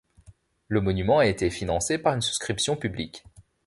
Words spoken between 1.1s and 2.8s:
a été financé par une souscription